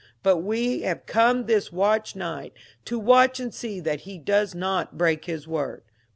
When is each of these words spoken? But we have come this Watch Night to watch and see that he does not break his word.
But 0.23 0.37
we 0.37 0.79
have 0.81 1.05
come 1.05 1.45
this 1.45 1.71
Watch 1.71 2.15
Night 2.15 2.53
to 2.85 2.97
watch 2.97 3.39
and 3.39 3.53
see 3.53 3.79
that 3.81 3.99
he 4.01 4.17
does 4.17 4.55
not 4.55 4.97
break 4.97 5.25
his 5.25 5.47
word. 5.47 5.83